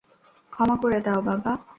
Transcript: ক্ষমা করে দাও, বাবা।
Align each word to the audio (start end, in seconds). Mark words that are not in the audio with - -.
ক্ষমা 0.53 0.75
করে 0.75 0.99
দাও, 1.01 1.19
বাবা। 1.21 1.51